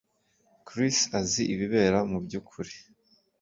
[0.67, 2.71] Chris azi ibibera mubyukuri